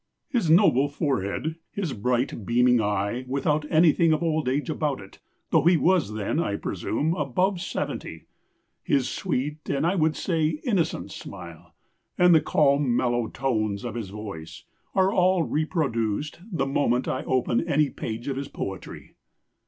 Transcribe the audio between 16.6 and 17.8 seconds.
moment I open